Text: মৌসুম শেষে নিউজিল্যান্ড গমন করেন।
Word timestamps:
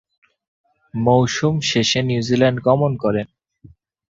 মৌসুম 0.93 1.55
শেষে 1.61 1.99
নিউজিল্যান্ড 2.01 2.57
গমন 2.61 2.91
করেন। 2.97 3.27